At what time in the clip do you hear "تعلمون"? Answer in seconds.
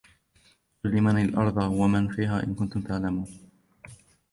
2.81-3.27